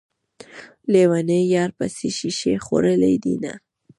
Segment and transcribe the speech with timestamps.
[0.91, 3.53] ليونی يار پسې شيشې خوړلي دينه